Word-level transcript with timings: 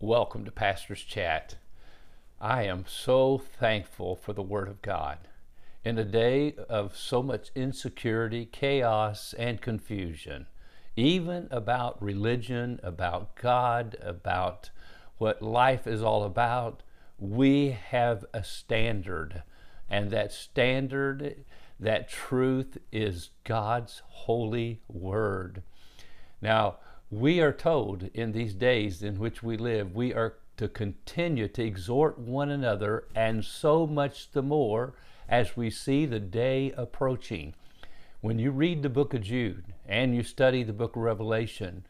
Welcome 0.00 0.44
to 0.44 0.52
Pastor's 0.52 1.00
Chat. 1.00 1.56
I 2.38 2.64
am 2.64 2.84
so 2.86 3.38
thankful 3.38 4.14
for 4.14 4.34
the 4.34 4.42
Word 4.42 4.68
of 4.68 4.82
God. 4.82 5.20
In 5.86 5.96
a 5.96 6.04
day 6.04 6.54
of 6.68 6.94
so 6.94 7.22
much 7.22 7.48
insecurity, 7.54 8.44
chaos, 8.44 9.34
and 9.38 9.62
confusion, 9.62 10.48
even 10.96 11.48
about 11.50 12.00
religion, 12.02 12.78
about 12.82 13.36
God, 13.36 13.96
about 14.02 14.68
what 15.16 15.40
life 15.40 15.86
is 15.86 16.02
all 16.02 16.24
about, 16.24 16.82
we 17.18 17.70
have 17.70 18.26
a 18.34 18.44
standard. 18.44 19.44
And 19.88 20.10
that 20.10 20.30
standard, 20.30 21.46
that 21.80 22.10
truth 22.10 22.76
is 22.92 23.30
God's 23.44 24.02
holy 24.08 24.82
Word. 24.88 25.62
Now, 26.42 26.80
we 27.10 27.40
are 27.40 27.52
told 27.52 28.10
in 28.14 28.32
these 28.32 28.54
days 28.54 29.02
in 29.02 29.18
which 29.18 29.42
we 29.42 29.56
live, 29.56 29.94
we 29.94 30.12
are 30.12 30.34
to 30.56 30.68
continue 30.68 31.46
to 31.48 31.62
exhort 31.62 32.18
one 32.18 32.50
another, 32.50 33.06
and 33.14 33.44
so 33.44 33.86
much 33.86 34.30
the 34.32 34.42
more 34.42 34.94
as 35.28 35.56
we 35.56 35.70
see 35.70 36.06
the 36.06 36.20
day 36.20 36.72
approaching. 36.76 37.54
When 38.20 38.38
you 38.38 38.50
read 38.50 38.82
the 38.82 38.88
book 38.88 39.14
of 39.14 39.22
Jude 39.22 39.74
and 39.86 40.14
you 40.14 40.22
study 40.22 40.62
the 40.62 40.72
book 40.72 40.96
of 40.96 41.02
Revelation, 41.02 41.84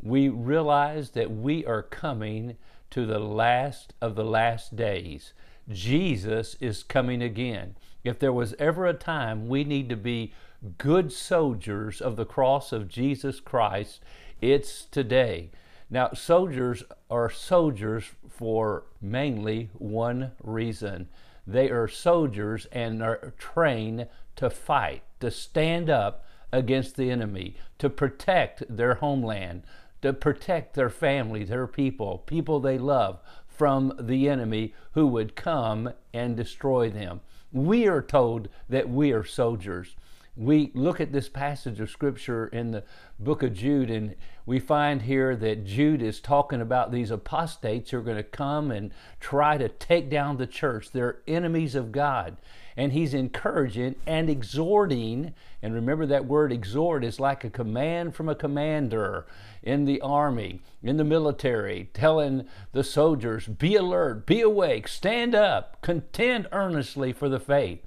we 0.00 0.28
realize 0.28 1.10
that 1.10 1.30
we 1.30 1.64
are 1.66 1.82
coming 1.82 2.56
to 2.90 3.06
the 3.06 3.18
last 3.18 3.92
of 4.00 4.14
the 4.14 4.24
last 4.24 4.76
days. 4.76 5.32
Jesus 5.68 6.56
is 6.60 6.82
coming 6.82 7.22
again. 7.22 7.76
If 8.04 8.18
there 8.18 8.32
was 8.32 8.54
ever 8.58 8.86
a 8.86 8.94
time 8.94 9.48
we 9.48 9.64
need 9.64 9.88
to 9.88 9.96
be 9.96 10.32
good 10.78 11.12
soldiers 11.12 12.00
of 12.00 12.16
the 12.16 12.24
cross 12.24 12.72
of 12.72 12.88
Jesus 12.88 13.40
Christ, 13.40 14.00
it's 14.42 14.84
today. 14.84 15.50
Now, 15.88 16.10
soldiers 16.14 16.82
are 17.08 17.30
soldiers 17.30 18.10
for 18.28 18.84
mainly 19.00 19.70
one 19.74 20.32
reason. 20.42 21.08
They 21.46 21.70
are 21.70 21.88
soldiers 21.88 22.66
and 22.72 23.02
are 23.02 23.32
trained 23.38 24.08
to 24.36 24.50
fight, 24.50 25.02
to 25.20 25.30
stand 25.30 25.88
up 25.88 26.26
against 26.50 26.96
the 26.96 27.10
enemy, 27.10 27.56
to 27.78 27.88
protect 27.88 28.64
their 28.68 28.94
homeland, 28.94 29.62
to 30.02 30.12
protect 30.12 30.74
their 30.74 30.90
family, 30.90 31.44
their 31.44 31.66
people, 31.66 32.18
people 32.18 32.58
they 32.58 32.78
love 32.78 33.20
from 33.46 33.92
the 34.00 34.28
enemy 34.28 34.74
who 34.92 35.06
would 35.06 35.36
come 35.36 35.92
and 36.12 36.36
destroy 36.36 36.90
them. 36.90 37.20
We 37.52 37.86
are 37.86 38.02
told 38.02 38.48
that 38.68 38.88
we 38.88 39.12
are 39.12 39.24
soldiers 39.24 39.94
we 40.34 40.70
look 40.74 40.98
at 40.98 41.12
this 41.12 41.28
passage 41.28 41.78
of 41.78 41.90
scripture 41.90 42.46
in 42.46 42.70
the 42.70 42.84
book 43.18 43.42
of 43.42 43.52
Jude, 43.52 43.90
and 43.90 44.14
we 44.46 44.58
find 44.58 45.02
here 45.02 45.36
that 45.36 45.64
Jude 45.64 46.00
is 46.00 46.20
talking 46.20 46.62
about 46.62 46.90
these 46.90 47.10
apostates 47.10 47.90
who 47.90 47.98
are 47.98 48.02
going 48.02 48.16
to 48.16 48.22
come 48.22 48.70
and 48.70 48.92
try 49.20 49.58
to 49.58 49.68
take 49.68 50.08
down 50.08 50.38
the 50.38 50.46
church. 50.46 50.90
They're 50.90 51.18
enemies 51.26 51.74
of 51.74 51.92
God. 51.92 52.38
And 52.78 52.94
he's 52.94 53.12
encouraging 53.12 53.96
and 54.06 54.30
exhorting, 54.30 55.34
and 55.60 55.74
remember 55.74 56.06
that 56.06 56.24
word 56.24 56.50
exhort 56.50 57.04
is 57.04 57.20
like 57.20 57.44
a 57.44 57.50
command 57.50 58.14
from 58.14 58.30
a 58.30 58.34
commander 58.34 59.26
in 59.62 59.84
the 59.84 60.00
army, 60.00 60.62
in 60.82 60.96
the 60.96 61.04
military, 61.04 61.90
telling 61.92 62.46
the 62.72 62.82
soldiers, 62.82 63.46
be 63.46 63.76
alert, 63.76 64.24
be 64.24 64.40
awake, 64.40 64.88
stand 64.88 65.34
up, 65.34 65.82
contend 65.82 66.48
earnestly 66.50 67.12
for 67.12 67.28
the 67.28 67.38
faith. 67.38 67.80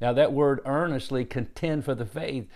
Now, 0.00 0.12
that 0.12 0.32
word 0.32 0.60
earnestly 0.64 1.24
contend 1.24 1.84
for 1.84 1.94
the 1.94 2.06
faith 2.06 2.48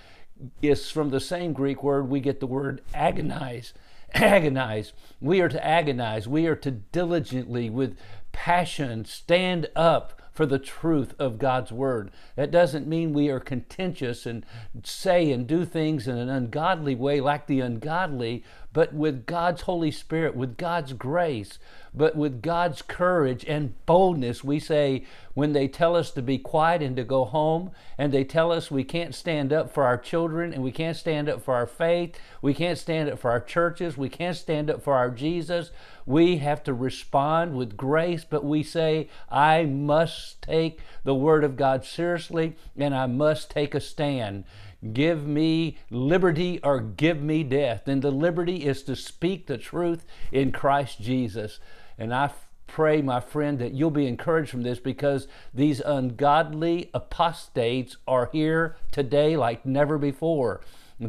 is 0.62 0.90
from 0.90 1.10
the 1.10 1.20
same 1.20 1.52
Greek 1.52 1.82
word 1.82 2.08
we 2.08 2.20
get 2.20 2.40
the 2.40 2.46
word 2.46 2.82
agonize. 2.92 3.74
Agonize. 4.14 4.92
We 5.20 5.40
are 5.40 5.48
to 5.48 5.64
agonize. 5.64 6.26
We 6.28 6.46
are 6.46 6.56
to 6.56 6.70
diligently, 6.70 7.68
with 7.68 7.96
passion, 8.34 9.06
stand 9.06 9.70
up 9.74 10.20
for 10.34 10.44
the 10.44 10.58
truth 10.58 11.14
of 11.18 11.38
God's 11.38 11.70
word. 11.70 12.10
That 12.34 12.50
doesn't 12.50 12.88
mean 12.88 13.12
we 13.12 13.30
are 13.30 13.38
contentious 13.38 14.26
and 14.26 14.44
say 14.82 15.30
and 15.30 15.46
do 15.46 15.64
things 15.64 16.08
in 16.08 16.18
an 16.18 16.28
ungodly 16.28 16.96
way 16.96 17.20
like 17.20 17.46
the 17.46 17.60
ungodly, 17.60 18.42
but 18.72 18.92
with 18.92 19.24
God's 19.24 19.62
Holy 19.62 19.92
Spirit, 19.92 20.34
with 20.34 20.56
God's 20.56 20.92
grace, 20.92 21.60
but 21.94 22.16
with 22.16 22.42
God's 22.42 22.82
courage 22.82 23.44
and 23.46 23.74
boldness. 23.86 24.42
We 24.42 24.58
say, 24.58 25.04
when 25.34 25.52
they 25.52 25.68
tell 25.68 25.94
us 25.94 26.10
to 26.10 26.22
be 26.22 26.38
quiet 26.38 26.82
and 26.82 26.96
to 26.96 27.04
go 27.04 27.24
home, 27.24 27.70
and 27.96 28.12
they 28.12 28.24
tell 28.24 28.50
us 28.50 28.72
we 28.72 28.82
can't 28.82 29.14
stand 29.14 29.52
up 29.52 29.72
for 29.72 29.84
our 29.84 29.96
children, 29.96 30.52
and 30.52 30.64
we 30.64 30.72
can't 30.72 30.96
stand 30.96 31.28
up 31.28 31.40
for 31.40 31.54
our 31.54 31.68
faith, 31.68 32.18
we 32.42 32.52
can't 32.52 32.78
stand 32.78 33.08
up 33.08 33.20
for 33.20 33.30
our 33.30 33.40
churches, 33.40 33.96
we 33.96 34.08
can't 34.08 34.36
stand 34.36 34.68
up 34.68 34.82
for 34.82 34.94
our 34.94 35.10
Jesus, 35.10 35.70
we 36.04 36.38
have 36.38 36.64
to 36.64 36.74
respond 36.74 37.54
with 37.54 37.76
grace, 37.76 38.23
but 38.28 38.44
we 38.44 38.62
say, 38.62 39.08
I 39.30 39.64
must 39.64 40.42
take 40.42 40.80
the 41.04 41.14
Word 41.14 41.44
of 41.44 41.56
God 41.56 41.84
seriously 41.84 42.56
and 42.76 42.94
I 42.94 43.06
must 43.06 43.50
take 43.50 43.74
a 43.74 43.80
stand. 43.80 44.44
Give 44.92 45.26
me 45.26 45.78
liberty 45.90 46.60
or 46.62 46.80
give 46.80 47.22
me 47.22 47.42
death. 47.42 47.88
And 47.88 48.02
the 48.02 48.10
liberty 48.10 48.66
is 48.66 48.82
to 48.84 48.96
speak 48.96 49.46
the 49.46 49.58
truth 49.58 50.04
in 50.30 50.52
Christ 50.52 51.00
Jesus. 51.00 51.58
And 51.98 52.14
I 52.14 52.30
pray, 52.66 53.00
my 53.00 53.20
friend, 53.20 53.58
that 53.60 53.72
you'll 53.72 53.90
be 53.90 54.06
encouraged 54.06 54.50
from 54.50 54.62
this 54.62 54.78
because 54.78 55.28
these 55.54 55.80
ungodly 55.80 56.90
apostates 56.92 57.96
are 58.06 58.28
here 58.32 58.76
today 58.90 59.36
like 59.36 59.64
never 59.64 59.96
before. 59.96 60.60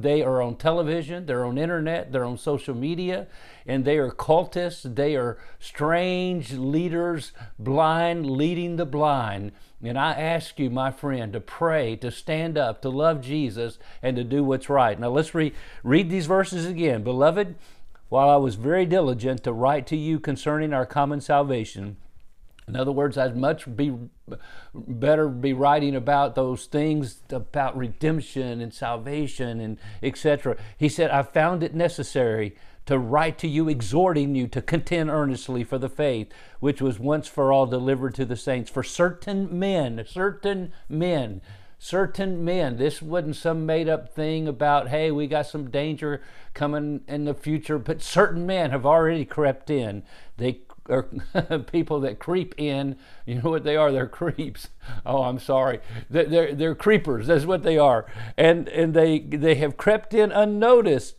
They 0.02 0.22
are 0.22 0.42
on 0.42 0.56
television, 0.56 1.26
they're 1.26 1.46
on 1.46 1.58
internet, 1.58 2.12
they're 2.12 2.26
on 2.26 2.38
social 2.38 2.76
media, 2.76 3.28
and 3.66 3.86
they 3.86 3.98
are 3.98 4.12
cultists. 4.12 4.96
They 4.96 5.16
are 5.16 5.38
strange 5.60 6.54
leaders, 6.54 7.32
blind, 7.58 8.30
leading 8.30 8.76
the 8.76 8.86
blind. 8.86 9.52
And 9.84 9.98
I 9.98 10.14
ask 10.14 10.60
you, 10.60 10.70
my 10.70 10.92
friend, 10.92 11.34
to 11.34 11.40
pray, 11.40 11.96
to 11.98 12.12
stand 12.12 12.58
up, 12.58 12.82
to 12.82 12.90
love 12.90 13.22
Jesus, 13.22 13.78
and 14.02 14.16
to 14.16 14.24
do 14.24 14.44
what's 14.44 14.70
right. 14.70 15.00
Now 15.00 15.10
let's 15.10 15.36
re- 15.36 15.54
read 15.84 16.10
these 16.10 16.26
verses 16.26 16.66
again. 16.66 17.04
Beloved, 17.04 17.56
while 18.10 18.30
I 18.30 18.38
was 18.38 18.56
very 18.56 18.86
diligent 18.86 19.44
to 19.44 19.54
write 19.54 19.88
to 19.88 19.98
you 19.98 20.20
concerning 20.20 20.74
our 20.74 20.86
common 20.86 21.22
salvation, 21.22 21.98
in 22.68 22.76
other 22.76 22.92
words, 22.92 23.18
I'd 23.18 23.38
much 23.38 23.74
be 23.76 23.94
better 24.74 25.30
be 25.30 25.54
writing 25.54 25.96
about 25.96 26.34
those 26.34 26.66
things 26.66 27.22
about 27.30 27.78
redemption 27.78 28.60
and 28.60 28.74
salvation 28.74 29.60
and 29.60 29.78
etc. 30.02 30.58
He 30.78 30.90
said, 30.90 31.12
I 31.12 31.22
found 31.22 31.62
it 31.62 31.76
necessary 31.76 32.56
to 32.88 32.98
write 32.98 33.38
to 33.40 33.48
you, 33.48 33.68
exhorting 33.68 34.36
you 34.36 34.48
to 34.48 34.62
contend 34.62 35.10
earnestly 35.10 35.64
for 35.64 35.78
the 35.78 35.90
faith 35.90 36.32
which 36.60 36.82
was 36.82 37.00
once 37.00 37.28
for 37.28 37.52
all 37.52 37.66
delivered 37.66 38.16
to 38.16 38.26
the 38.26 38.36
saints. 38.36 38.70
For 38.70 38.84
certain 38.84 39.58
men, 39.58 40.04
certain 40.08 40.72
men, 40.90 41.42
certain 41.78 42.44
men, 42.44 42.78
this 42.78 43.02
wasn't 43.02 43.36
some 43.36 43.66
made 43.66 43.90
up 43.90 44.14
thing 44.14 44.48
about, 44.48 44.90
hey, 44.90 45.12
we 45.12 45.28
got 45.28 45.48
some 45.48 45.70
danger 45.70 46.22
coming 46.54 47.02
in 47.08 47.26
the 47.26 47.34
future, 47.34 47.78
but 47.78 48.02
certain 48.02 48.46
men 48.46 48.72
have 48.72 48.86
already 48.86 49.26
crept 49.26 49.70
in. 49.70 50.04
They 50.38 50.62
are 50.90 51.04
people 51.72 52.00
that 52.02 52.20
creep 52.20 52.56
in. 52.58 52.96
You 53.26 53.42
know 53.42 53.50
what 53.50 53.64
they 53.64 53.76
are? 53.76 53.92
They're 53.92 54.08
creeps. 54.08 54.70
Oh, 55.06 55.24
I'm 55.24 55.40
sorry. 55.40 55.80
They're, 56.10 56.26
they're, 56.26 56.56
they're 56.56 56.76
creepers. 56.76 57.28
That's 57.28 57.46
what 57.46 57.64
they 57.64 57.78
are. 57.78 58.06
And, 58.38 58.68
and 58.70 58.94
they, 58.94 59.20
they 59.20 59.56
have 59.56 59.78
crept 59.78 60.14
in 60.14 60.32
unnoticed 60.32 61.16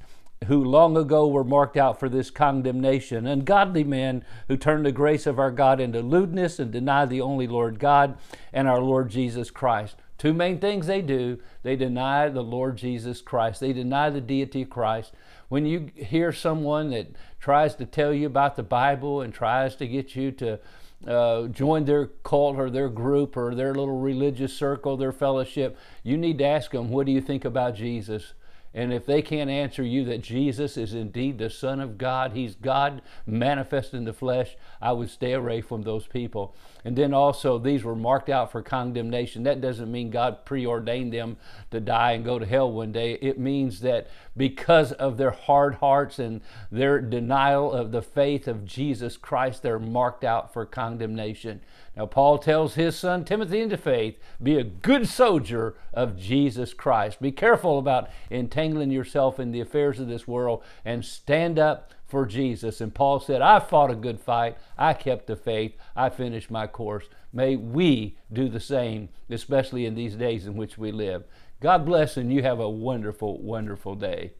who 0.46 0.62
long 0.62 0.96
ago 0.96 1.26
were 1.26 1.44
marked 1.44 1.76
out 1.76 1.98
for 1.98 2.08
this 2.08 2.30
condemnation, 2.30 3.26
ungodly 3.26 3.84
men 3.84 4.24
who 4.48 4.56
turn 4.56 4.82
the 4.82 4.92
grace 4.92 5.26
of 5.26 5.38
our 5.38 5.50
God 5.50 5.80
into 5.80 6.00
lewdness 6.00 6.58
and 6.58 6.70
deny 6.70 7.06
the 7.06 7.20
only 7.20 7.46
Lord 7.46 7.78
God 7.78 8.18
and 8.52 8.68
our 8.68 8.80
Lord 8.80 9.08
Jesus 9.08 9.50
Christ. 9.50 9.96
Two 10.18 10.32
main 10.32 10.58
things 10.58 10.86
they 10.86 11.02
do 11.02 11.38
they 11.62 11.76
deny 11.76 12.28
the 12.28 12.42
Lord 12.42 12.76
Jesus 12.76 13.20
Christ, 13.20 13.60
they 13.60 13.72
deny 13.72 14.08
the 14.10 14.20
deity 14.20 14.62
of 14.62 14.70
Christ, 14.70 15.12
when 15.48 15.66
you 15.66 15.90
hear 15.94 16.32
someone 16.32 16.90
that 16.90 17.08
tries 17.40 17.74
to 17.76 17.86
tell 17.86 18.12
you 18.12 18.26
about 18.26 18.56
the 18.56 18.62
Bible 18.62 19.20
and 19.20 19.32
tries 19.32 19.76
to 19.76 19.86
get 19.86 20.16
you 20.16 20.32
to 20.32 20.58
uh, 21.06 21.46
join 21.48 21.84
their 21.84 22.06
cult 22.24 22.56
or 22.56 22.70
their 22.70 22.88
group 22.88 23.36
or 23.36 23.54
their 23.54 23.74
little 23.74 23.98
religious 24.00 24.52
circle, 24.52 24.96
their 24.96 25.12
fellowship, 25.12 25.76
you 26.02 26.16
need 26.16 26.38
to 26.38 26.44
ask 26.44 26.70
them, 26.70 26.90
What 26.90 27.06
do 27.06 27.12
you 27.12 27.20
think 27.20 27.44
about 27.44 27.74
Jesus? 27.74 28.32
And 28.76 28.92
if 28.92 29.06
they 29.06 29.22
can't 29.22 29.48
answer 29.48 29.82
you 29.82 30.04
that 30.04 30.20
Jesus 30.20 30.76
is 30.76 30.92
indeed 30.92 31.38
the 31.38 31.48
Son 31.48 31.80
of 31.80 31.96
God, 31.96 32.32
He's 32.34 32.54
God 32.54 33.00
manifest 33.24 33.94
in 33.94 34.04
the 34.04 34.12
flesh, 34.12 34.54
I 34.82 34.92
would 34.92 35.08
stay 35.08 35.32
away 35.32 35.62
from 35.62 35.80
those 35.80 36.06
people. 36.06 36.54
And 36.84 36.94
then 36.94 37.14
also, 37.14 37.58
these 37.58 37.82
were 37.82 37.96
marked 37.96 38.28
out 38.28 38.52
for 38.52 38.60
condemnation. 38.60 39.44
That 39.44 39.62
doesn't 39.62 39.90
mean 39.90 40.10
God 40.10 40.44
preordained 40.44 41.10
them 41.10 41.38
to 41.70 41.80
die 41.80 42.12
and 42.12 42.24
go 42.24 42.38
to 42.38 42.44
hell 42.44 42.70
one 42.70 42.92
day. 42.92 43.14
It 43.14 43.38
means 43.38 43.80
that 43.80 44.08
because 44.36 44.92
of 44.92 45.16
their 45.16 45.30
hard 45.30 45.76
hearts 45.76 46.18
and 46.18 46.42
their 46.70 47.00
denial 47.00 47.72
of 47.72 47.92
the 47.92 48.02
faith 48.02 48.46
of 48.46 48.66
Jesus 48.66 49.16
Christ, 49.16 49.62
they're 49.62 49.78
marked 49.78 50.22
out 50.22 50.52
for 50.52 50.66
condemnation. 50.66 51.62
Now, 51.96 52.04
Paul 52.04 52.38
tells 52.38 52.74
his 52.74 52.94
son 52.94 53.24
Timothy 53.24 53.60
into 53.60 53.78
faith 53.78 54.18
be 54.42 54.58
a 54.58 54.64
good 54.64 55.08
soldier 55.08 55.76
of 55.94 56.18
Jesus 56.18 56.74
Christ. 56.74 57.22
Be 57.22 57.32
careful 57.32 57.78
about 57.78 58.10
entangling 58.30 58.90
yourself 58.90 59.40
in 59.40 59.50
the 59.50 59.60
affairs 59.60 59.98
of 59.98 60.06
this 60.06 60.28
world 60.28 60.62
and 60.84 61.04
stand 61.04 61.58
up 61.58 61.92
for 62.04 62.26
Jesus. 62.26 62.82
And 62.82 62.94
Paul 62.94 63.18
said, 63.18 63.40
I 63.40 63.60
fought 63.60 63.90
a 63.90 63.96
good 63.96 64.20
fight. 64.20 64.58
I 64.76 64.92
kept 64.92 65.26
the 65.26 65.36
faith. 65.36 65.74
I 65.96 66.10
finished 66.10 66.50
my 66.50 66.66
course. 66.66 67.08
May 67.32 67.56
we 67.56 68.18
do 68.30 68.48
the 68.50 68.60
same, 68.60 69.08
especially 69.30 69.86
in 69.86 69.94
these 69.94 70.16
days 70.16 70.46
in 70.46 70.54
which 70.54 70.76
we 70.76 70.92
live. 70.92 71.24
God 71.60 71.86
bless 71.86 72.18
and 72.18 72.30
you 72.30 72.42
have 72.42 72.60
a 72.60 72.68
wonderful, 72.68 73.40
wonderful 73.40 73.94
day. 73.94 74.32